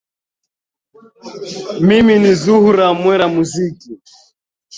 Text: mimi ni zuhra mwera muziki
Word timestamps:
mimi 1.87 2.13
ni 2.21 2.31
zuhra 2.41 2.85
mwera 2.99 3.25
muziki 3.35 3.91